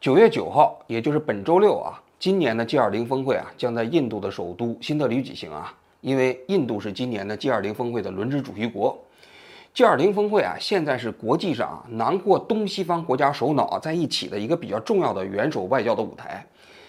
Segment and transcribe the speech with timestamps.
[0.00, 5.76] 九月九号，也就是本周六啊，今年的 G20 峰会啊，将在印度的首都新德里举行啊。
[6.00, 8.98] 因为印度是今年的 G20 峰会的轮值主席国。
[9.74, 16.42] G20 峰会啊，现在是国际上囊括东西方国家首脑在一起的一个比较重要的元首外交的舞台。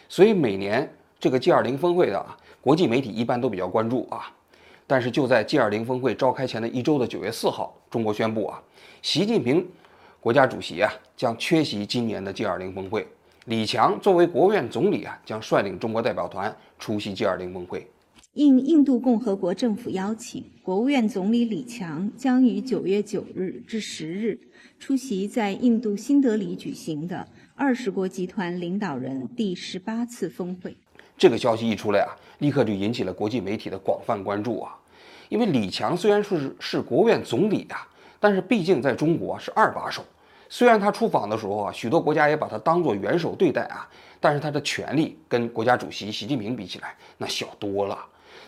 [0.07, 0.89] 所以每年
[1.19, 4.31] 这个 G20 峰会的啊，国际媒体一般都比较关注啊。
[4.87, 8.63] 但是就在 G20 峰会召开前的一周的九月四号，中国宣布啊，
[9.01, 9.67] 习近平。
[10.21, 13.07] 国家主席啊将缺席今年的 G20 峰会，
[13.45, 17.87] 李强作为国务院总理啊将率领中国代表团出席 G20 峰会。
[18.33, 24.39] 应印度共和国政府邀请，国务院总理李强将于九月九日至十日
[24.77, 30.77] 出席在印度新德里举行的二十国集团领导人第十八次峰会。
[31.17, 34.77] 这个消息一出来啊，立刻就引起了国际媒体的广泛关注啊，
[35.29, 37.87] 因为李强虽然说是是国务院总理啊。
[38.21, 40.03] 但是毕竟在中国是二把手，
[40.47, 47.97] 虽然他出访的时候啊，许多国家也把他当做元首对待啊，但是他的权力跟国家主席习近平比起来那小多了，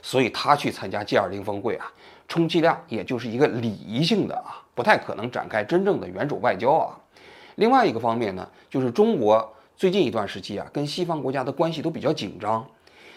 [0.04, 1.92] 所以他去参加 G20 峰会啊，
[2.28, 6.96] 充其量也就是一个礼仪性的啊，不太可能展开真正的元首外交啊。
[7.56, 12.64] 另外一个方面呢，就是中国最近一段时期啊，跟西方国家的关系都比较紧张。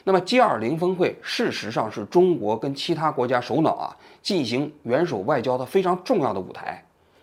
[0.09, 6.81] 那么 G20 峰会事实上是中国跟其他国家首脑啊进行元首外交的非常重要的舞台。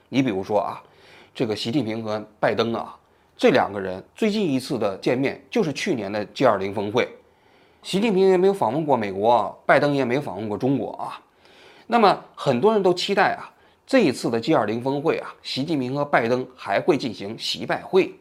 [0.10, 0.84] 你比如说啊，
[1.34, 2.94] 这个习近平和拜登啊，
[3.38, 7.08] 这两个人最近一次的见面就是去年的 G20 峰会。
[7.84, 11.22] 习近平也没有访问过美国，拜登也没有访问过中国啊。
[11.88, 13.50] 那么很多人都期待啊，
[13.88, 18.14] 这一次的 G20 峰会啊，习近平和拜登还会进行习拜会。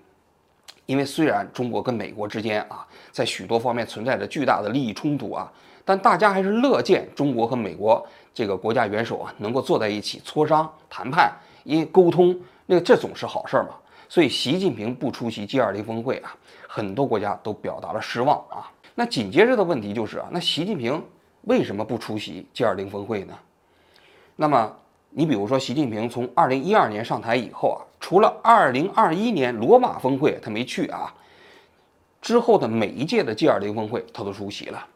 [0.87, 5.51] 因为虽然中国跟美国之间啊，在许多方面存在着巨大的利益冲突啊，
[5.85, 11.33] 但大家还是乐见中国和美国这个国家元首啊能够坐在一起磋商谈判，
[11.65, 13.71] 因为沟通那这总是好事儿嘛。
[14.09, 16.37] 所以习近平不出席 G20 峰会啊，
[16.69, 18.71] 很多国家都表达了失望啊。
[18.95, 21.03] 那紧接着的问题就是啊，那习近平
[21.43, 23.35] 为什么不出席 G20 峰会呢？
[24.37, 24.75] 那么
[25.11, 27.81] 你比如说，习近平从2012年上台以后啊。
[28.03, 31.15] 除了二零二一年罗马峰会他没去啊，
[32.21, 34.87] 之后的每一届的 G 二零峰会他都出席了。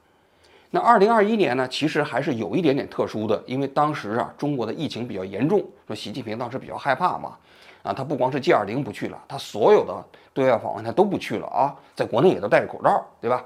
[0.71, 7.39] 那二零二一年呢，其实还是有一点点特殊的，因为当时啊中国的疫情比较严重，说习近平当时比较害怕嘛，
[7.84, 13.43] 啊他不光是 G 二零不去了，他所有的对外访问他都不去了啊，在国内也都戴着口罩，对吧？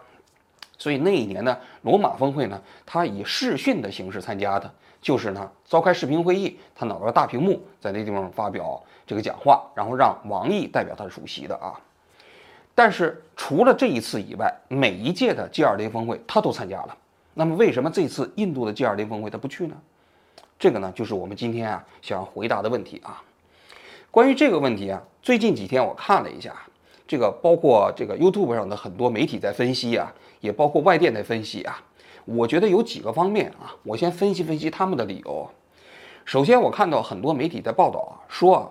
[0.79, 4.73] 所以那一年呢，罗马峰会呢，他以视讯的形式参加的。
[5.01, 11.73] 就是呢，召开视频会议，他拿着大屏幕在那地方发表这个讲话，然后让王毅代表他主席的啊。
[12.75, 16.97] 但是除了这一次以外，每一届的 G20 峰会他都参加了。
[17.35, 19.75] 那么为什么这次印度的 G20 峰会他不去呢？
[20.59, 23.23] 这个呢，就是我们今天啊想要回答的问题啊。
[24.11, 26.55] 关于这个问题啊，最近几天我看了一下，
[27.07, 31.83] 这个包括这个 YouTube 上的很多媒体在分析啊，也包括外电在分析啊。
[32.33, 35.51] 我觉得有几个方面啊，我先分析分析他们的理由。
[36.25, 38.69] 首先，我看到很多媒体在报道啊，说啊，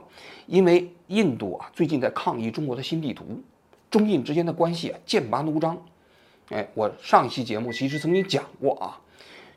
[0.48, 3.26] 因为印度啊最近在抗议中国的新地图，
[3.92, 5.78] 中印之间的关系啊剑拔弩张。
[6.52, 8.98] 哎，我上一期节目其实曾经讲过啊，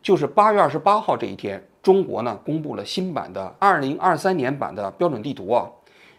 [0.03, 5.71] 就是八月二十八号这一天，中国呢公布了新版的二零二三年版的标准地图啊，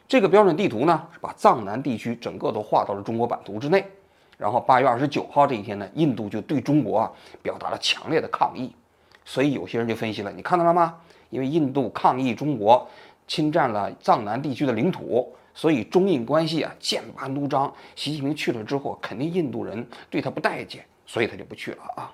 [0.08, 3.86] 这个标准地图呢是把藏南地区整个都划到了中国版图之内。
[4.38, 7.12] 然后八月二十九号这一天呢，印度就对中国啊
[7.42, 8.74] 表达了强烈的抗议，
[9.24, 10.96] 所以有些人就分析了，你看到了吗？
[11.30, 12.88] 因为印度抗议中国
[13.28, 17.74] 侵占了藏南地区的领土，所以中印关系啊剑拔弩张。
[17.96, 22.12] 习近平去了之后，肯定印度人对他不待见，所以他就不去了啊。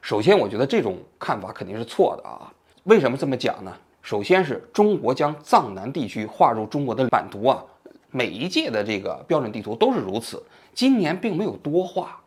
[0.00, 2.52] 首先，我觉得这种看法肯定是错的啊。
[2.84, 3.72] 为什么这么讲呢？
[4.02, 7.64] 首先是中国将藏南地区划入中国的版图啊。
[8.10, 10.42] 每一届的这个标准地图都是如此，
[10.74, 12.18] 今年并没有多画，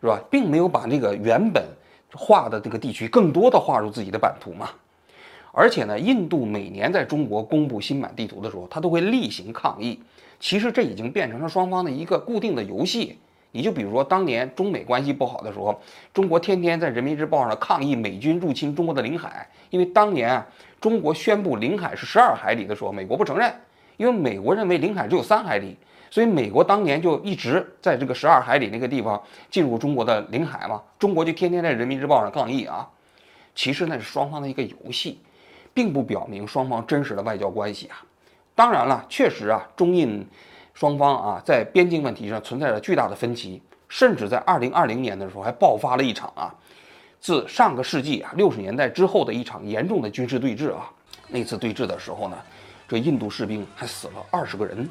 [0.00, 0.20] 是吧？
[0.30, 1.64] 并没有把这个原本
[2.12, 4.68] 画的这个地区更多的划入自己的版图嘛。
[5.52, 9.98] 而且呢，印度每年在中国公布新版地图的时候，他都会例行抗议。
[10.38, 13.18] 其实这已经变成了双方的一个固定的游戏。
[13.50, 15.80] 你就比如说当年中美关系不好的时候，
[16.12, 20.46] 中国天天在人民日报上抗议美军入侵中国的领海，因为当年啊，
[20.80, 23.52] 中国宣布领海是十二海里的时候，美国不承认。
[23.96, 25.76] 因为美国认为领海只有三海里，
[26.10, 32.88] 所以美国当年就一直在这个十二海里那个地方进入中国的领海嘛，中国就天天在人民日报上抗议啊。
[33.54, 35.20] 其实那是双方的一个游戏，
[35.74, 38.02] 并不表明双方真实的外交关系啊。
[38.54, 40.26] 当然了，确实啊，中印
[40.74, 46.54] 双方啊在边境问题上存在着巨大的分歧，甚至在二零二零年的时候还爆发了一场啊，
[47.20, 50.90] 自上个世纪啊六十年代之后的一场严重的军事对峙啊。
[51.28, 52.36] 那次对峙的时候呢。
[52.90, 54.88] 这印度士兵还死了二十个人，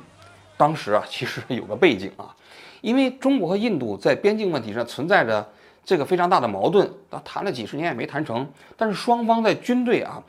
[0.57, 2.35] 当时啊，其实有个背景啊，
[2.81, 5.47] 因为中国和印度在边境问题上存在着
[5.85, 8.45] 这个非常大的矛盾，啊，谈了几十年也没谈成。
[8.75, 10.21] 但是双方在军队啊，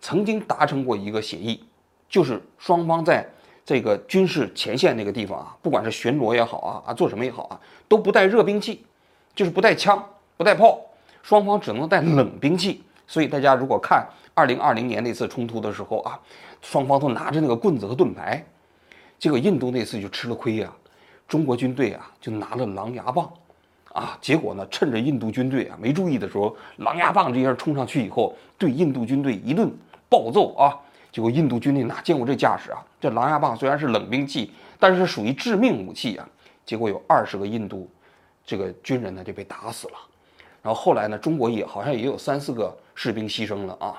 [0.00, 1.64] 曾经达成过一个协议，
[2.08, 3.24] 就是双方在
[3.64, 8.84] 这个军事前线那个地方啊，不管是巡逻也好啊，啊做什么也好啊，都不带热兵器，
[9.34, 10.04] 就是不带枪、
[10.36, 10.80] 不带炮，
[11.22, 12.82] 双方只能带冷兵器。
[13.06, 14.04] 所以大家如果看
[14.34, 16.18] 二零二零年那次冲突的时候啊，
[16.60, 18.44] 双方都拿着那个棍子和盾牌。
[19.18, 20.70] 结果印度那次就吃了亏呀，
[21.26, 23.32] 中国军队啊就拿了狼牙棒，
[23.92, 29.70] 啊，结果呢趁着印度军队啊没注意的时候，狼牙棒这样冲上去以后，对印度军队一顿
[30.10, 30.78] 暴揍啊，
[31.10, 32.84] 结果印度军队哪见过这架势啊？
[33.00, 36.28] 这狼牙棒虽然是冷兵器，但是属于致命武器啊，
[36.66, 37.90] 结果有二十个印度
[38.44, 39.94] 这个军人呢就被打死了，
[40.62, 43.98] 然后后来呢中国也好像也有三四个士兵牺牲了啊，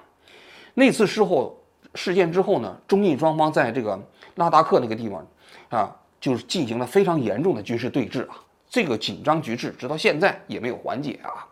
[0.75, 1.60] 那次事后
[1.96, 4.00] 事件之后呢，中印双方在这个。
[4.38, 5.28] 拉达克那个地方，
[5.69, 8.38] 啊，就是进行了非常严重的军事对峙啊，
[8.68, 11.45] 这个紧张局势直到现在也没有缓解啊。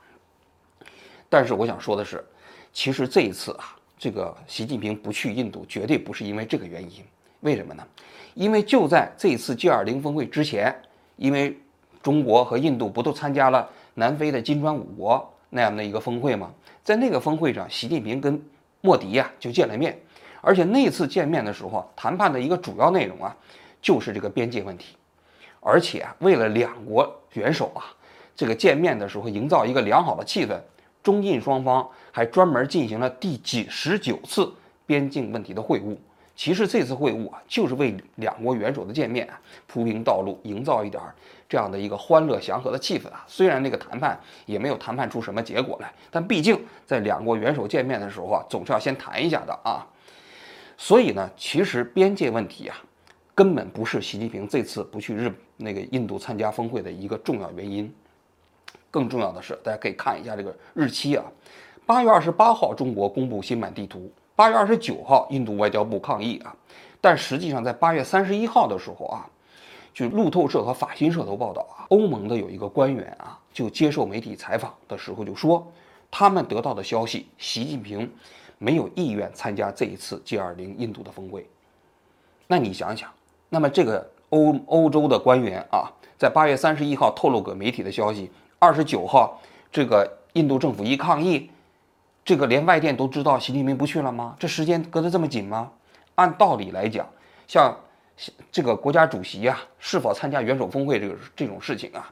[1.29, 2.23] 但是我想说的是，
[2.71, 7.03] 其实这一次啊，这个习近平不去印度，绝对不是因为这个原因。
[7.41, 7.85] 为什么呢？
[8.33, 10.73] 因为就在这一次 G20 峰会之前，
[11.15, 11.57] 因为
[12.01, 16.51] 中国和印度不都参加了南非的金砖五国那样的一个峰会吗？
[16.83, 18.39] 在那个峰会上，习近平跟
[18.81, 19.99] 莫迪呀就见了面。
[20.45, 23.35] 而且那次见面的时候，谈判的一个主要内容啊，
[23.81, 24.95] 就是这个边界问题。
[25.59, 27.81] 而且啊，为了两国元首啊，
[28.35, 30.55] 这个见面的时候营造一个良好的气氛，
[31.01, 34.53] 中印双方还专门进行了第几十九次
[34.85, 35.97] 边境问题的会晤。
[36.35, 41.01] 其实这次会晤啊，就是为两国元首的见面啊铺平道路，营造一点
[41.49, 43.25] 这样的一个欢乐祥和的气氛啊。
[43.25, 49.83] 虽然那个谈判也没有谈判出什么结果来，但毕竟在两国元首见面的时候啊，总是要先谈一下的啊。
[50.77, 52.77] 所以呢，其实边界问题啊，
[53.33, 57.93] 根本不是习近平这次不去日那个印度参加峰会的一个重要原因。
[58.91, 61.23] 更重要的是，大家可以看一下这个日期啊，
[61.85, 66.55] 八月二十八号，中国公布新版地图；八月二十九号，印度外交部抗议啊。
[67.01, 69.29] 但实际上，在八月三十一号的时候啊，
[69.93, 75.65] 据路透社和法新社都报道啊，欧盟的有一个官员啊，就接受媒体采访的时候就说，
[76.09, 78.09] 他们得到的消息，习近平。
[78.57, 81.47] 没有意愿参加这一次 G20 印度的峰会，
[82.47, 83.11] 那你想想，
[83.49, 89.41] 那么这个欧欧洲的官员啊，在八月三十一号透露给媒体的消息，二十九号
[89.71, 91.49] 这个印度政府一抗议，
[92.23, 94.35] 这个连外电都知道习近平不去了吗？
[94.39, 95.71] 这时间隔得这么紧吗？
[96.15, 97.05] 按道理来讲，
[97.45, 97.77] 像
[98.49, 102.09] 这个国家主席啊，是否参加元首峰会这个这种事情啊，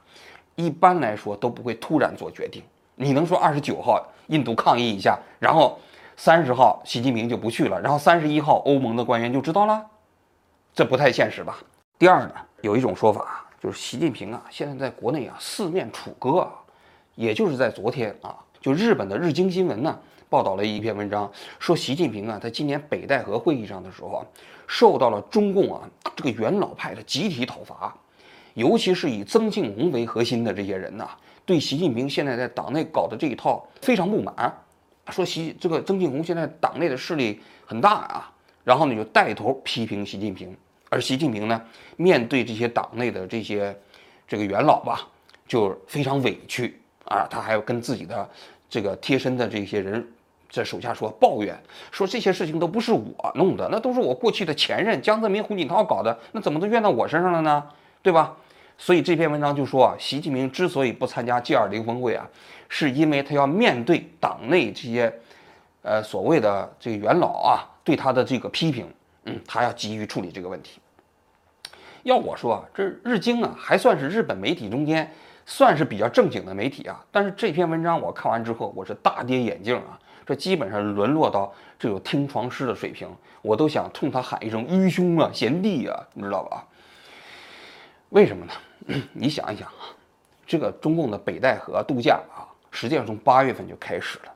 [0.55, 2.61] 一般来说都不会突然做决定。
[2.95, 5.79] 你能说二十九号印度抗议一下，然后？
[6.15, 9.83] 三十号，习近平就不去了，然后三十一号，欧盟的官员就知道了，
[10.73, 11.57] 这不太现实吧？
[11.97, 16.51] 第二呢，有一种说法就是习近平啊，现在在国内啊四面楚歌啊，
[17.15, 19.97] 也就是在昨天啊，就日本的日经新闻呢
[20.29, 21.29] 报道了一篇文章，
[21.59, 24.25] 说习近平啊在今年北戴河会议上的时候啊，
[24.67, 25.81] 受到了中共啊
[26.15, 27.95] 这个元老派的集体讨伐，
[28.53, 31.09] 尤其是以曾庆红为核心的这些人呐，
[31.45, 34.55] 对习近平现在在党内搞的这一套非常不满。
[35.09, 38.31] 说习这个曾庆红现在党内的势力很大啊，
[38.63, 40.55] 然后呢就带头批评习近平，
[40.89, 41.61] 而习近平呢
[41.97, 43.77] 面对这些党内的这些
[44.27, 45.07] 这个元老吧，
[45.47, 48.29] 就非常委屈啊，他还要跟自己的
[48.69, 50.07] 这个贴身的这些人
[50.49, 51.57] 在手下说抱怨，
[51.91, 57.63] 说这些事情都不是我弄的，那都是我过去的前任江泽民、胡锦涛搞的，那怎么都怨到我身上了呢？
[58.01, 58.35] 对吧？
[58.77, 62.27] 所以这篇文章就说啊，习近平之所以不参加 G20 峰会啊。
[62.75, 65.13] 是因为他要面对党内这些，
[65.83, 68.91] 呃，所谓的这个元老啊，对他的这个批评，
[69.25, 70.79] 嗯，他要急于处理这个问题。
[72.01, 75.07] 要我说啊，这日经啊，还算是日本媒体中间
[75.45, 77.05] 算是比较正经的媒体啊。
[77.11, 83.07] 但是这篇文章我看完之后，我是大跌眼镜啊，这基本上沦落到这种听床师的水平，
[83.43, 86.65] 我都想冲他喊一声“愚兄啊，贤弟啊”，你知道吧？
[88.13, 88.53] 为什么呢？
[89.11, 89.89] 你想一想啊，
[90.45, 92.45] 这个中共的北戴河度假啊。
[92.69, 94.33] 实际上从八月份就开始了，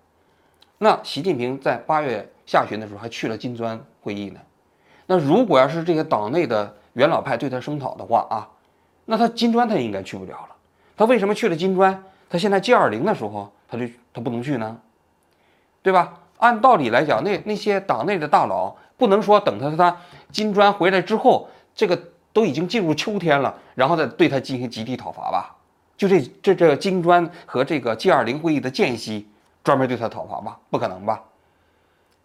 [0.77, 4.39] 那习近平在八月下旬的时候还去了金砖会议呢。
[5.07, 8.48] 那如果要是这些党内的元老派对他声讨的话啊，
[9.05, 10.55] 那他金砖他应该去不了了。
[10.96, 12.03] 他为什么去了金砖？
[12.29, 14.79] 他现在 G 二零的时候他就他不能去呢？
[15.81, 16.19] 对吧？
[16.38, 19.98] 按道理来讲，那那些党内的大佬不能说等他他
[20.31, 22.00] 金砖回来之后，这个
[22.38, 25.56] 都已经进入秋天了，然后再对他进行集体讨伐吧。
[25.98, 29.27] 就这这这金砖和这个 G 二零会议的间隙，
[29.63, 30.60] 专门对他讨伐吧？
[30.70, 31.20] 不可能吧？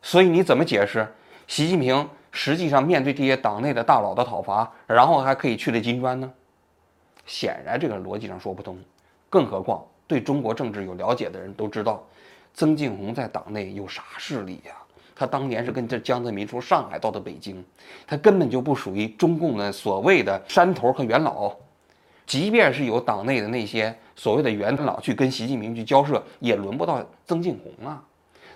[0.02, 1.10] 所以你怎么解释
[1.46, 6.30] 习近平实际上面对这些党内的大佬的讨伐，然后还可以去了金砖呢？
[7.24, 8.78] 显然这个逻辑上说不通。
[9.30, 12.04] 更何况对中国政治有了解的人都知道，
[12.52, 14.74] 曾庆红在党内有啥势力呀？
[15.14, 17.64] 他当年是跟这江泽民从上海到的北京，
[18.06, 21.54] 他根本就不属于中共的所谓的山头和元老。
[22.24, 28.02] 即便是有党内的那些所谓的元老去跟习近平去交涉，也轮不到曾庆红啊。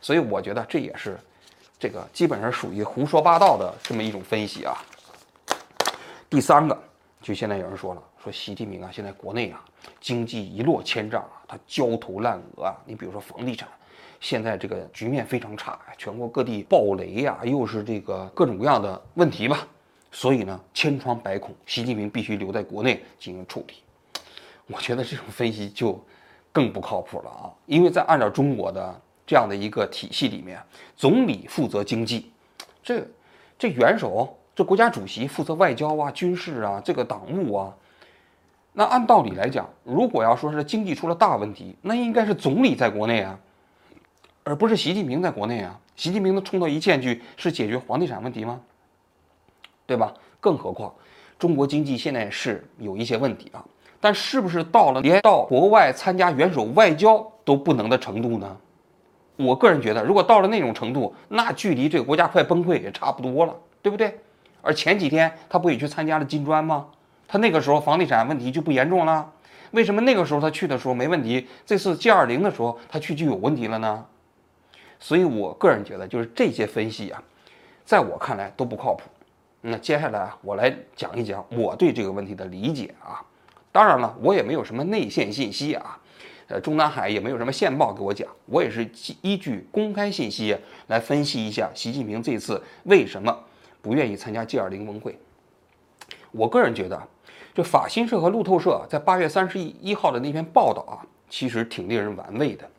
[0.01, 1.19] 所以我觉得这也是
[1.79, 4.77] 这个基本上属于胡说八道的这么一种分析啊。
[6.31, 6.79] 第三个，
[7.21, 9.63] 就现在有人说了，说习近平啊，现在国内啊
[10.01, 12.77] 经济一落千丈啊，他焦头烂额啊。
[12.87, 13.69] 你比如说房地产，
[14.29, 19.65] 现在这个局面非常差，全国各地暴雷呀，又是这个各种各样的问题吧。
[20.11, 23.75] 所以呢，千疮百孔，习近平必须留在国内进行处理。
[24.67, 26.05] 我觉得这种分析就
[26.51, 27.55] 更不靠谱了啊！
[27.67, 30.61] 因为在按照中国的这样的一个体系里面，
[30.97, 32.33] 总理负责经济，
[32.83, 33.07] 这
[33.57, 37.73] 这元首这国家主席负责外交啊、军事啊、这个党务啊。
[38.73, 43.39] 那按道理来讲，如果要说是经济出了大问题，那应该是总理在国内啊，
[44.49, 45.77] 而不是习近平在国内啊。
[45.97, 48.61] 习近平能冲到一线去，是解决房地产问题吗？
[49.87, 50.15] 对吧？
[50.39, 50.95] 更何况，
[51.37, 53.65] 中国经济现在是有一些问题啊，
[54.01, 58.57] 但是不是到了连到国外参加元首外交都不能的程度呢？
[59.35, 64.17] 我个人觉得，如果到了那种程度，那距离这个国家快崩溃也差不多了，对不对？
[64.63, 66.87] 而前几天他不也去参加了金砖吗？
[67.27, 69.29] 他那个时候房地产问题就不严重了，
[69.73, 74.05] 为什么那个时候他去的时候没问题，这次 G 二零的时候他去就有问题了呢？
[74.99, 77.23] 所以我个人觉得，就是这些分析啊，
[77.85, 79.03] 在我看来都不靠谱。
[79.61, 83.21] 那接下来啊我来讲一讲我对这个问题的理解啊，
[83.73, 85.99] 当然了，我也没有什么内线信息啊，
[86.47, 88.89] 呃，中南海也没有什么线报给我讲，我也是
[89.23, 93.37] 依据公开信息来分析一下习近平这次为什么
[93.83, 95.19] 不愿意参加 G20 峰会。
[96.31, 97.03] 我个人觉得，
[97.55, 102.71] 就法新社和路透社在八月三十一号的那篇报道啊，其实挺令人玩味的。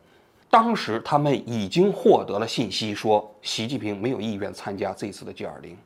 [0.50, 5.76] 当时他们已经获得了信息，说习近平没有意愿参加这次的 G20。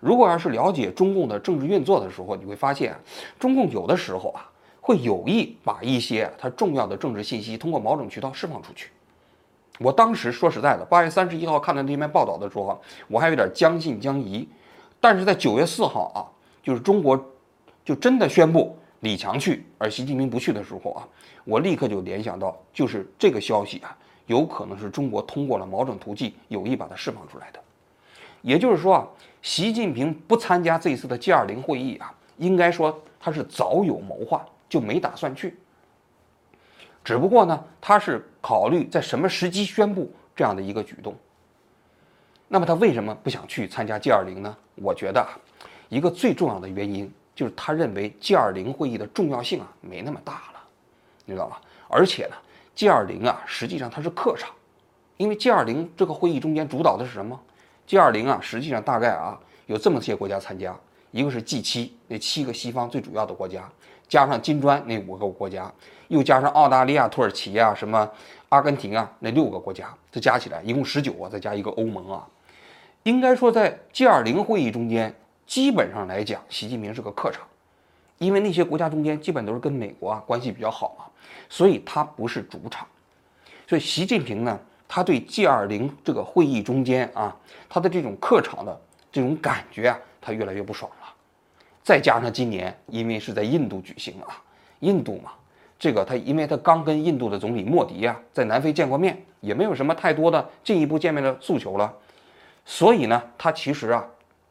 [0.00, 2.96] 如果要是了解中共的政治运作的时候，你会发现，
[3.40, 4.48] 中共有的时候啊，
[4.80, 8.90] 会有意把一些它重要的政治信息通过某种渠道释放出去。
[9.80, 14.48] 我当时说实在的，八月三十一号看到那篇报道的时候，我还有点将信将疑。
[15.00, 16.22] 但是在九月四号啊，
[16.62, 17.20] 就是中国
[17.84, 21.08] 就真的宣布李强去，而习近平不去的时候啊，
[21.44, 27.60] 我立刻就联想到，就是这个消息啊，有可能是中国通过了某种途径有意把它释放出来的。
[28.42, 29.08] 也就是说啊。
[29.40, 35.56] 习近平不参加这次的 G20 会议啊，应该说他是早有谋划，就没打算去。
[37.04, 41.14] 只不过呢，他是考虑在什么时机宣布这样的一个举动。
[42.48, 44.56] 那么他为什么不想去参加 G20 呢？
[44.74, 45.24] 我觉得，
[45.88, 50.60] 一个最重要的原因就是他认为 G20 会议的重要性啊没那么大了，
[51.24, 51.60] 你知道吧？
[51.86, 52.34] 而且呢
[52.76, 54.50] ，G20 啊实际上它是客场，
[55.18, 57.40] 因为 G20 这个会议中间主导的是什么
[57.86, 60.76] ？G 二零啊，实际上大概啊有这么些国家参加，
[61.12, 63.70] 一个是 G 七那七个西方最主要的国家，
[64.08, 65.72] 加上金砖那五个国家，
[66.08, 68.10] 又加上澳大利亚、土耳其啊、什么
[68.48, 72.26] 阿根廷啊那六个国家，这加起来一共十九啊，再加一个欧盟啊，
[73.04, 75.14] 应该说在 G 二零会议中间，
[75.48, 77.44] 基本上来讲，习近平是个客场，
[78.18, 81.06] 因为那些国家中间基本都是跟美国啊关系比较好嘛，
[81.48, 82.86] 所以他不是主场，
[83.66, 84.60] 所以习近平呢。
[84.90, 87.36] 他对 G 二零这个会议中间啊，
[87.68, 88.80] 他的这种客场的
[89.12, 91.14] 这种感觉啊，他越来越不爽了。
[91.82, 94.42] 再加上今年因为是在印度举行啊，
[94.80, 95.32] 印度嘛，
[95.78, 101.94] 这个他因为他刚跟印度的总理莫迪啊在南非见过面，也没有什么太多的进一步见面的诉求了，
[102.64, 104.02] 所以呢，他其实啊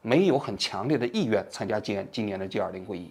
[0.02, 3.10] 没有很强烈的意愿参加今今年的 G 二零会议。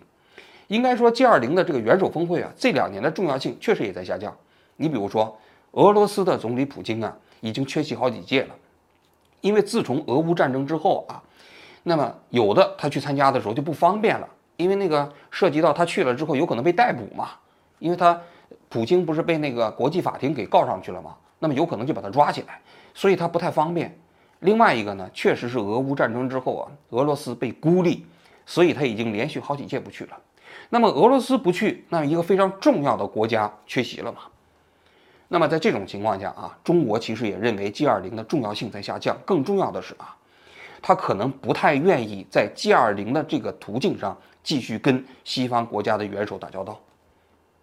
[0.67, 4.35] 应该说 G 二零的这个元首峰会啊，这两年的重要性确实也在下降。
[4.75, 5.37] 你比如说。
[5.73, 8.55] 俄罗斯的总理普京啊，已经缺席好几届了，
[9.41, 11.21] 因为自从俄乌战争之后啊，
[11.83, 17.31] 那么有的他去参加的时候就不方便了，因为那个涉及到他去了之后有可能被逮捕嘛，
[17.77, 18.19] 因为他
[18.69, 22.59] 普京不是被那个国际法庭给告上去了嘛，那么有可能就把他抓起来，
[22.95, 23.95] 所以他不太方便。
[24.39, 28.05] 另外一个呢，确实是俄乌战争之后啊，俄罗斯被孤立，
[28.45, 30.17] 所以他已经连续好几届不去了。
[30.69, 34.19] 那么俄罗斯不去，那一个非常重要的国家缺席了嘛。
[35.29, 39.17] 那么在这种情况下啊，中国其实也认为 G 二零的重要性在下降。
[39.25, 40.15] 更重要的是啊，
[40.81, 46.79] 他可能不太愿意在 G 二零的这个途径上继续跟西方国家的元首打交道。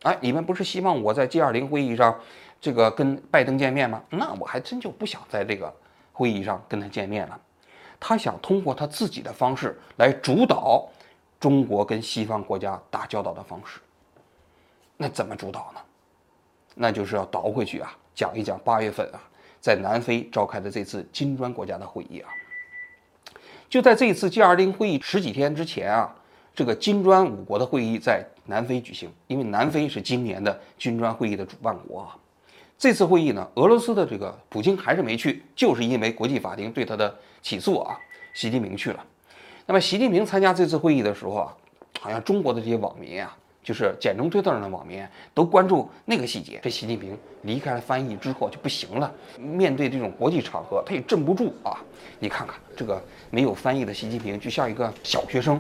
[0.03, 2.15] 哎，你们不是希望我在 G 二零会议上
[2.61, 4.03] 这个跟拜登见面吗？
[4.11, 5.73] 那我还真就不想在这个
[6.15, 7.39] 会议上跟他见面了。
[8.01, 10.89] 他想通过他自己的方式来主导
[11.39, 13.79] 中国跟西方国家打交道的方式。
[14.97, 15.81] 那怎么主导呢？
[16.75, 19.21] 那就是要倒回去啊，讲一讲八月份啊，
[19.61, 22.29] 在南非召开的这次金砖国家的会议啊。
[23.69, 26.15] 就在这次 G20 会议十几天之前啊，
[26.55, 32.17] 这个金砖五国的会议在南非举行，因为南非是今年的金砖会议的主办国啊。
[32.85, 37.99] 这次会议呢，俄罗斯的这个普京还是没去，就是因为国际法庭对他的起诉啊。
[38.35, 39.03] 习近平去了。
[39.65, 41.57] 那么习近平参加这次会议的时候啊，
[41.99, 43.35] 好像中国的这些网民啊。
[43.63, 46.61] 就是简中推特上的网民都关注那个细节。
[46.63, 51.81] 这习近平离开了翻译之后就不行了，面对这种国际场合他也镇不住啊！
[52.19, 55.59] 你看看这个没有翻译的习近平，就像一个小学生。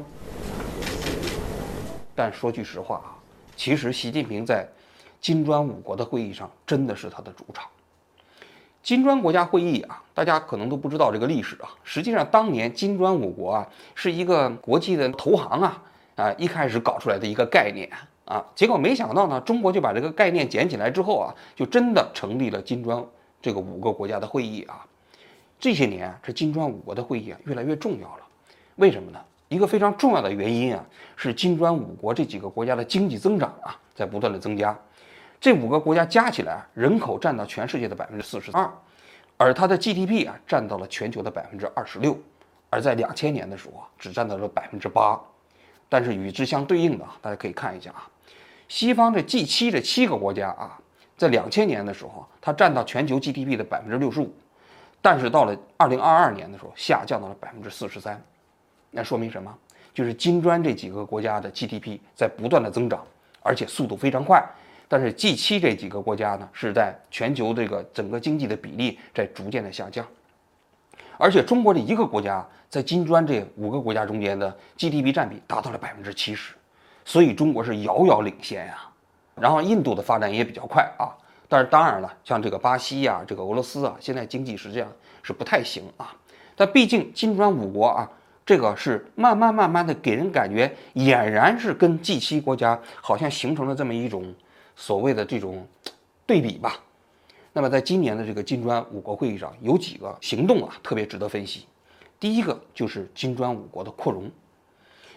[2.15, 3.17] 但说句实话啊，
[3.57, 4.69] 其实习近平在
[5.25, 7.65] 金砖五国的会议上真的是他的主场。
[8.83, 11.71] 金砖国家会议啊，大家可能都不知道这个历史啊。
[11.83, 15.83] 实际上，当年金砖五国啊是一个国际的投行啊。
[16.17, 17.89] 啊，一开始搞出来的一个概念
[18.27, 23.03] 啊，结果没想到呢，中国就把这个概念捡起来之后啊，就真的成立了金砖
[23.41, 24.85] 这个五个国家的会议啊。
[25.59, 28.27] 这些年，这金砖五国的会议啊越来越重要了。
[28.77, 29.19] 为什么呢？
[29.49, 30.85] 一个非常重要的原因啊，
[31.17, 34.79] 是金砖五国这几个国家的经济增长啊在不断的增加。
[35.45, 38.67] 这五个国家加起来人口占到全世界的百分之四十二，
[39.37, 42.19] 而它的 GDP 啊占到了全球的百分之二十六，
[42.71, 45.21] 而在两千年的时候啊，只占到了百分之八。
[45.87, 48.09] 但是与之相对应的，大家可以看一下啊，
[48.69, 50.81] 西方这 G 七这七个国家啊，
[51.15, 54.35] 在两千年的时候，它占到全球 GDP 的百分之六十五，
[55.03, 58.19] 但是到了二零二二年的时候，下降到了百分之四十三。
[58.91, 59.55] 那说明什么？
[59.93, 63.05] 就是金砖这几个国家的 GDP 在不断的增长，
[63.43, 64.43] 而且速度非常快。
[64.89, 70.07] 但是 G 七这几个国家呢，是在全球这个整个经济的比例在逐渐的下降。
[71.17, 76.55] 而且中国这一个国家在金砖这五个国家中间的 GDP 占比达到了百分之七十，
[77.05, 78.79] 所以中国是遥遥领先呀。
[79.37, 81.11] 然后印度的发展也比较快啊，
[81.49, 84.89] 但是当然了，像这个巴西呀、这个俄罗斯啊，现在经济实际上
[85.23, 86.15] 是不太行啊。
[86.55, 88.09] 但毕竟金砖五国啊，
[88.47, 94.33] 这个是慢慢慢慢的给人感觉俨然是跟 G 七国家好像形成了这么一种
[94.77, 95.67] 所谓的这种
[96.27, 96.79] 对比吧。
[97.53, 101.67] 那么，在今年的这个金砖五国会议上，有几个行动啊，特别值得分析。
[102.19, 104.31] 第一个就是金砖五国的扩容，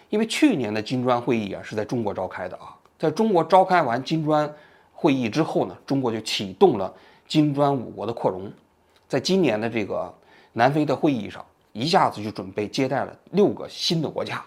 [0.08, 4.52] 因为去年的金砖会议啊是在中国召开的啊，在中国召开完金砖
[4.92, 6.92] 会议之后呢，中国就启动了
[7.26, 8.52] 金砖五国的扩容，
[9.08, 10.14] 在今年的这个
[10.52, 14.44] 南非的会议上，一下子就准备接待了六个新的国家。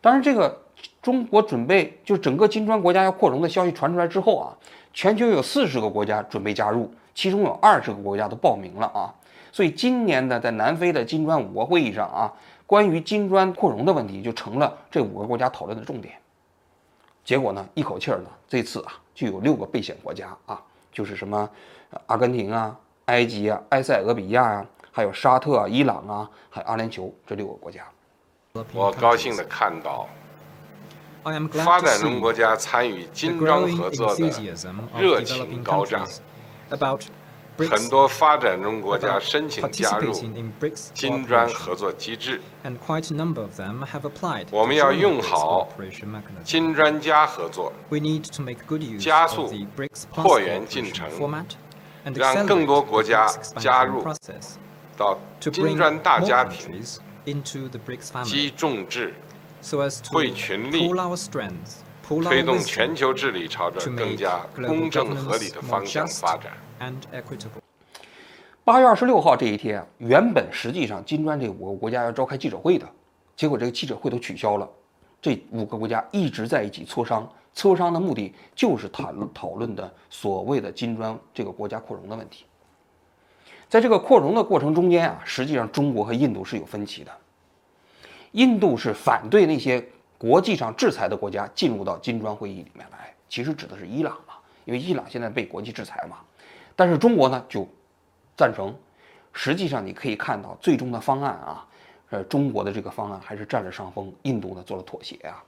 [0.00, 0.60] 当然，这个
[1.04, 4.56] 中国准备就整个金砖国家要扩容的消息传出来之后啊，
[4.94, 6.90] 全球有四十个国家准备加入。
[7.14, 9.12] 其中有二十个国家都报名了啊，
[9.52, 12.32] 所以今年呢在南非的金砖五国会议上啊，
[12.66, 16.14] 关于金砖扩容的问题就成了这五个国家讨论的重点。
[17.22, 21.48] 结果呢，一口气儿呢，这次啊就有六个备选国家啊，就是什么
[22.06, 27.84] 阿根廷啊、埃及啊、埃塞俄比亚呀，还有沙特、啊、伊朗啊，还有阿联酋这六个国家。
[28.72, 30.08] 我高兴的看到，
[31.64, 34.30] 发展中国家参与金砖合作的
[34.98, 36.06] 热情高涨。
[37.56, 40.12] 很多发展中国家申请加入
[40.92, 42.40] 金砖合作机制。
[44.50, 45.68] 我们要用好
[46.42, 47.72] 金砖加合作，
[48.98, 49.48] 加速
[50.10, 51.08] 扩员进程，
[52.16, 54.04] 让更多国家加入
[54.96, 56.82] 到金砖大家庭，
[58.24, 59.14] 集众志，
[60.12, 60.90] 汇群力。
[62.22, 66.52] 推动全球治理朝着更加公正合理的方向发展。
[68.62, 72.86] 八月二十六号这一天，原本实际上金砖这五个国家要召开记者会的，
[73.34, 74.68] 结果这个记者会都取消了。
[75.22, 82.44] 这五个国家一直在一起磋商，磋商的目的就是讨论讨论的所谓的金砖这个国家扩容的问题。
[83.66, 87.10] 在这个扩容的过程中间啊，实际上中国和印度是有分歧的。
[88.34, 89.84] 印度是反对那些。
[90.16, 96.16] 国际上制裁的国家进入到金砖会议里面来，其实指的是伊朗嘛，因为伊朗现在被国际制裁嘛。
[96.74, 97.68] 但是中国呢就
[98.34, 98.74] 赞成。
[99.34, 101.66] 实际上你可以看到，最终的方案啊，
[102.10, 105.42] 呃，中国的这个方案还是占了上风，印度呢做了妥协啊。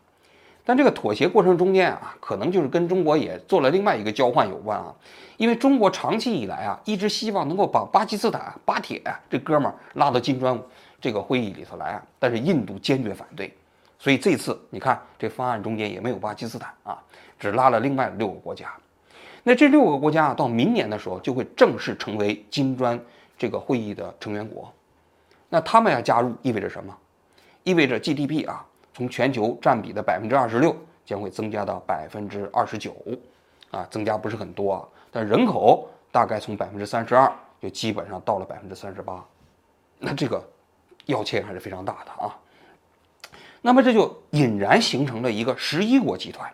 [0.63, 4.93] 但这个妥协过程中间啊，可能就是跟中国也做了另外一个交换有关啊。
[5.39, 10.61] 因为中国长期以来啊，一直希望能够把巴基斯坦巴铁这哥们儿拉到金砖
[11.01, 13.53] 这个会议里头来啊，但是印度坚决反对。
[13.99, 17.03] 所以这次你看，这方案中间也没有巴基斯坦啊，
[17.39, 18.73] 只拉了另外六个国家。
[19.43, 23.01] 那这六个国家啊，到明年的时候就会正式成为金砖
[23.39, 24.73] 这个会议的成员国。
[25.49, 26.97] 那他们要加入意味着什么？
[27.63, 32.95] 意味着 GDP 啊，从全球占比的百分之二十六将会增加到百分之二十九，
[33.71, 37.33] 啊，增加不是很多啊，但人口大概从百分之三十二
[37.63, 39.25] 就基本上到了百分之三十八，
[39.99, 40.45] 那这个
[41.07, 42.37] 要钱还是非常大的啊。
[43.63, 46.49] 那么这就引燃形成了一个十一国集团，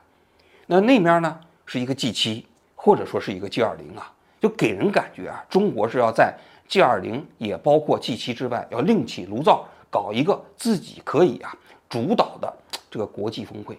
[0.66, 4.10] 那那面呢是一个 G 七，或者说是一个 G 二零啊，
[4.40, 6.34] 就给人感觉啊，中国是要在
[6.68, 11.54] G 二零也包括 G 七之外，要另起炉灶，搞一个自己可以啊
[11.90, 12.50] 主导的
[12.90, 13.78] 这个国际峰会。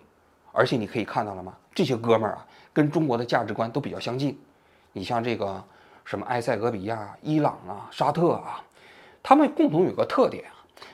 [0.52, 1.58] 而且你可以看到了吗？
[1.74, 4.40] 这些哥们儿啊，跟中国的价值观都比较相近。
[4.92, 5.64] 你像这个
[6.06, 8.64] 什么埃塞俄比亚、伊朗啊、沙特啊，
[9.24, 10.44] 他们共同有个特点。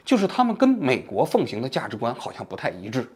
[0.06, 3.10] 就是他们跟美国奉行的价值观好像不太一致，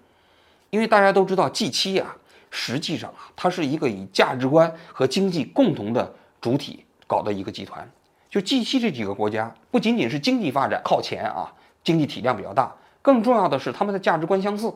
[0.70, 2.16] 因为大家都知道 G 七啊，
[2.50, 7.90] 实际上啊，它是一个以价值观和经济共同的主体搞的一个集团。
[8.30, 14.74] 就 G 七这几个国家，不仅仅是经济发展靠前啊，经济体量比较大，更重要的是他们的价值观相似。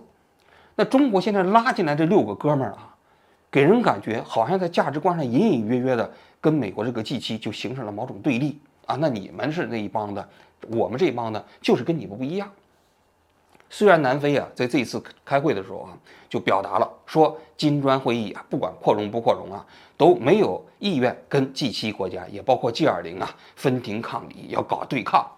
[0.76, 2.96] 那中国现在拉进来这六个哥们儿啊，
[3.50, 8.96] 给人感觉好像在价值观上隐隐约约的跟美国这个 G 七就形成了某种对立啊。
[8.96, 10.28] 那你们是那一帮的。
[10.70, 12.52] 我们这帮呢，就是跟你们不一样。
[13.70, 15.98] 虽然南非啊，在这一次开会的时候啊，
[16.28, 19.66] 就表达了说，金砖会议啊，不管扩容不扩容啊，
[19.98, 25.30] 都没有意愿跟 G7 国家，也包括 G20 啊，分庭抗礼，要搞对抗。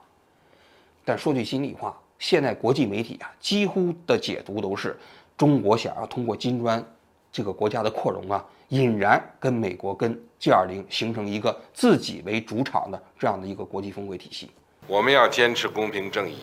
[1.04, 4.98] 但说句心里话，现在国际媒体啊，几乎的解读都是，
[5.36, 6.84] 中国想要通过金砖
[7.32, 14.50] 这个国家的扩容啊，引燃跟美国跟 G20 形成一个自己为主场的这样的一个国际峰会体系。
[14.88, 16.40] 我们要坚持公平正义，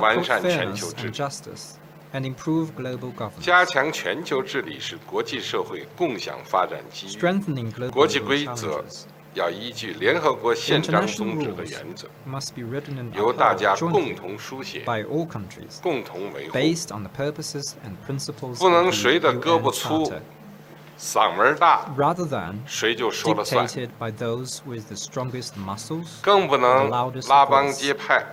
[0.00, 1.12] 完善全球治理，
[3.40, 7.90] 加强全球治理是国际社会共享发展机遇。
[7.90, 8.82] 国际规则
[9.38, 12.08] 要依据联合国宪章宗旨的原则，
[13.14, 14.80] 由大家共同书写、
[15.80, 16.52] 共同维护，
[18.58, 20.12] 不能谁的胳膊粗。
[20.98, 21.88] 嗓门大，
[22.66, 23.64] 谁就说了算。
[26.20, 26.90] 更不能
[27.28, 28.26] 拉帮结派，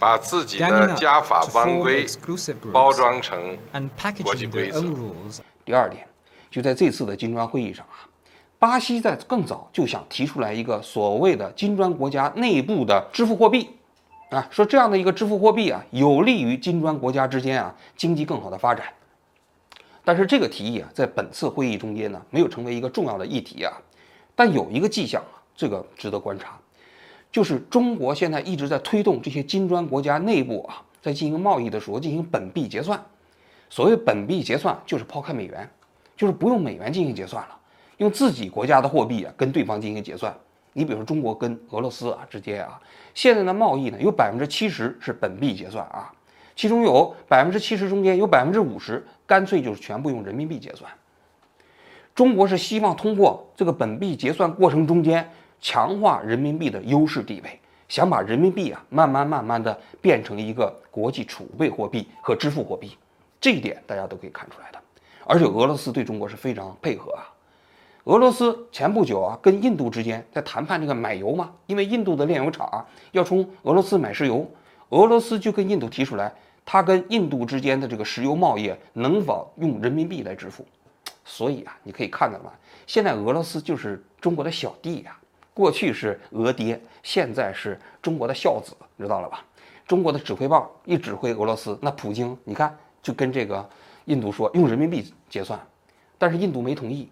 [0.00, 2.04] 把自己的家法帮规
[2.72, 3.56] 包装成
[4.24, 4.82] 国际规则。
[5.64, 6.04] 第二点，
[6.50, 8.02] 就在这次的金砖会议上啊，
[8.64, 13.68] 巴西在更早就想提出来一个所谓的金砖国家内部的支付货币，
[14.30, 18.86] 啊，说这样的一个支付货币啊，有利于金砖国家之间啊经济更好的发展。
[20.02, 23.70] 但是这个提议啊，在本次会议中间呢，没有成为一个重要的议题啊。
[24.34, 26.58] 但有一个迹象啊，这个值得观察，
[27.30, 32.98] 就是中国现在一直在推动这些金砖国家内部啊，在进行贸易的时候进行本币结算。
[33.68, 35.68] 所谓本币结算，就是抛开美元，
[36.16, 37.58] 就是不用美元进行结算了，
[37.98, 40.34] 用自己国家的货币啊跟对方进行结算。
[40.72, 42.80] 你比如说中国跟俄罗斯啊之间啊，
[43.14, 46.12] 现在的贸易呢，有百分之七十是本币结算啊。
[46.56, 50.90] 其中有百分之七十中间有百分之五十干脆就是全部用人民币结算。
[52.14, 55.28] 中国是希望通过这个本币结算过程中间
[55.60, 62.96] 强化人民币的优势地位，想把人民币啊慢慢慢慢的变成一个国际储备货币和支付货币。
[63.40, 64.78] 这一点大家都可以看出来的。
[65.24, 67.33] 而且俄罗斯对中国是非常配合啊。
[68.04, 74.46] 俄罗斯前不久啊跟印度之间在谈判这个买油嘛，因为印度的炼油厂啊要从俄罗斯买石油。
[74.90, 76.30] 俄罗斯就跟印度提出来，
[76.66, 80.66] 他跟印度之间的这个石油贸易能否用人民币来支付？
[81.24, 82.52] 所以啊，你可以看到吗？
[82.86, 85.16] 现在俄罗斯就是中国的小弟呀，
[85.54, 89.42] 过去是俄爹，现在是中国的孝子，知道了吧？
[89.86, 93.66] 中国的指挥棒一指挥俄罗斯，那普京你看就跟这个
[94.04, 95.58] 印度说用人民币结算，
[96.18, 97.08] 但是印度没同意。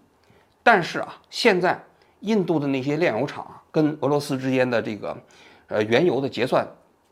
[0.63, 1.81] 但是啊，现在
[2.21, 5.17] 印度的那些炼油厂跟俄罗斯之间的这个
[5.69, 6.67] 呃原油的结算。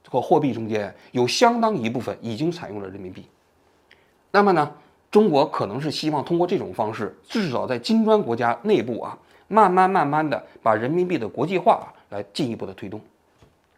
[0.08, 3.24] 和货币中间有相当一部分已经采用了人民币，
[4.32, 4.68] 那么呢，
[5.08, 13.00] 中国可能是希望通过这种方式，至少在金砖国家内部啊，慢慢慢慢的把人民币的国际化来进一步的推动。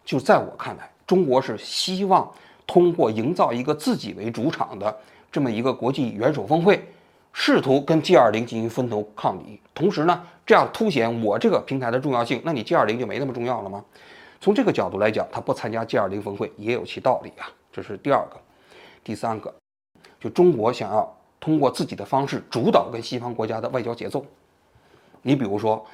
[0.07, 2.31] 就在我看来，中国是希望
[2.67, 4.97] 通过营造一个自己为主场的
[5.31, 6.83] 这么一个国际元首峰会，
[7.33, 13.85] 试图跟 G20 进行分头抗敌，同时呢，这样凸显我这个平台的重要性，那你 G20 就没那么重要了吗？
[14.41, 17.49] 从这个角度来讲，他不参加 G20 峰会也有其道理啊。
[17.73, 18.37] 这是第二个，
[19.03, 19.55] 第三个，
[20.21, 24.25] 就中国想要通过自己的方式主导跟西方国家的外交节奏。
[25.23, 25.87] 你比如说，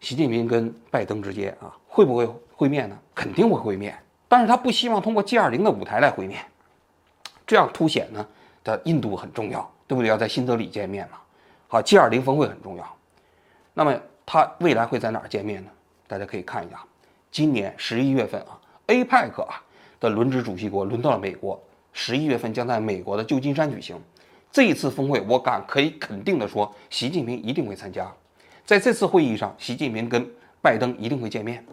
[0.00, 2.98] 习近平跟拜登之间啊，会不会会面呢？
[3.14, 6.42] 肯定会会面，但是他不希望通过 G20 的舞台来会面，
[7.46, 8.26] 这样凸显呢，
[8.62, 10.08] 的印度很重要，对不对？
[10.08, 11.18] 要在新德里见面嘛。
[11.68, 12.96] 好，G20 峰会很重要，
[13.74, 15.70] 那么他未来会在哪儿见面呢？
[16.06, 16.80] 大家可以看一下。
[17.30, 19.60] 今年十一月份啊，，APEC 啊
[19.98, 21.60] 的轮值主席国轮到了美国，
[21.92, 24.00] 十一月份将在美国的旧金山举行。
[24.52, 28.10] 这一次峰会，我敢可以肯定的说，习近平一定会参加。
[28.64, 30.26] 在这次会议上，习近平跟
[30.62, 31.64] 拜登一定会见面。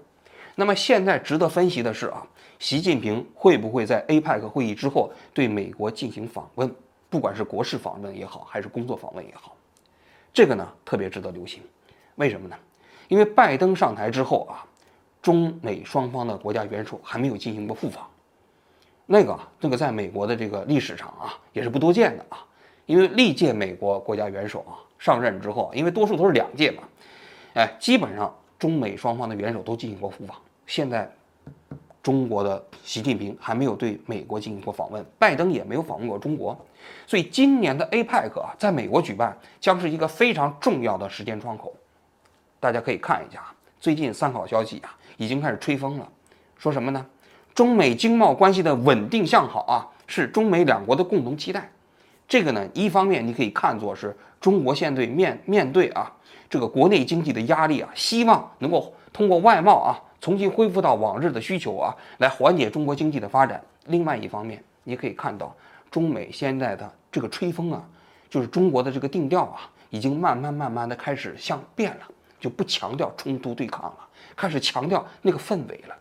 [0.56, 2.26] 那么现在值得分析的是啊，
[2.60, 6.70] 习近平会不会在 APEC 会议之后对美国进行访问？
[7.14, 9.56] 不管是国事访问也好，还是工作访问也好，
[10.34, 11.62] 这个呢特别值得留心。
[12.16, 12.56] 为什么呢？
[13.08, 14.66] 因为拜登上台之后啊，
[15.22, 18.10] 中美双方的国家元首还没有进行过互访。
[19.06, 22.44] 那个这个在美国的这个历史上啊，也是不多见的啊。
[22.88, 26.82] 因为历届美国国家元首啊上任之后，因为多数都是两届嘛，
[27.54, 30.36] 哎，基本上中美双方的元首都进行过互访。
[30.66, 31.08] 现在
[32.02, 36.58] 中国的习近平还没有对美国进行过访问，拜登也没有访问过中国，
[37.06, 41.74] 所以今年的 APEC 啊，在美国举办将是一个非常重要的时间窗口。
[42.60, 46.08] 大家可以看一下啊，最近三好消息啊已经开始吹风了，
[46.58, 47.06] 说什么呢？
[47.54, 51.70] 中美经贸关系的稳定向好啊，是中美两国的共同期待。
[52.28, 56.12] 这个呢，一方面你可以看作是中国现对面面对啊
[56.50, 63.62] 这个国内经济的压力啊，希望能够通过外贸啊重新恢复到往日的需求啊，来缓解中国经济的发展。
[63.88, 65.54] 另外一方面，你可以看到
[65.94, 67.88] 中美现在的这个吹风啊，
[68.28, 72.08] 就是中国的这个定调啊，已经慢慢慢慢的开始向变了，
[72.40, 73.98] 就不强调冲突对抗了，
[74.36, 75.96] 开始强调那个氛围了。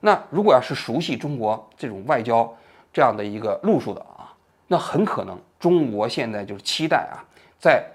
[0.00, 2.52] 那如果要是熟悉中国这种外交
[2.92, 4.34] 这样的一个路数的啊。
[4.66, 7.22] 那很可能，中国现在就是期待啊，
[7.56, 7.86] 在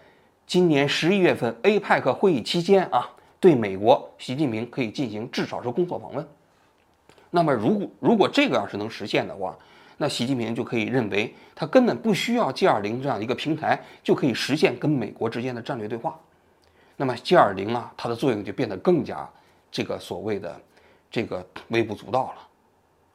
[0.47, 3.09] 今年十一月份 APEC 会议期间啊，
[3.41, 6.25] 对美国习近平可以进行至少是工作访问。
[7.29, 9.53] 那么，如果如果这个要是能实现的话，
[10.01, 16.19] 那习近平就可以认为他根本不需要 G20 这样一个平台，就可以实现跟美国之间的战略对话。
[16.97, 19.29] 那么 G20 啊，它的作用就变得更加
[19.71, 20.59] 这个所谓的
[21.11, 22.47] 这个微不足道了，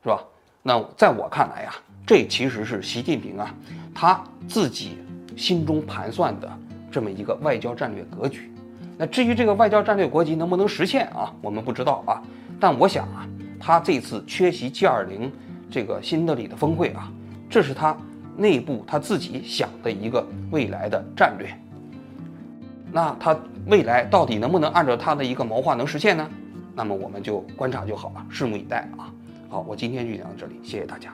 [0.04, 0.22] 是吧？
[0.62, 1.74] 那在我看来呀。
[2.06, 3.52] 这其实是习近平啊，
[3.92, 4.96] 他自己
[5.36, 6.48] 心中盘算的
[6.88, 8.48] 这么一个外交战略格局。
[8.96, 12.22] 那至于这个外交战略国际能不能实现啊，我们不知道啊。
[12.60, 13.26] 但我想啊，
[13.58, 15.28] 他这次缺席 G20
[15.70, 17.12] 这个新德里的峰会啊，
[17.48, 17.96] 这是他
[18.36, 21.48] 内部他自己想的一个未来的战略。
[22.92, 26.28] 那他未来到底能不能按照他的一个谋划能实现呢？
[26.74, 29.12] 那么我们就观察就好了，拭目以待啊。
[29.48, 31.12] 好，我今天就讲到这里，谢谢大家。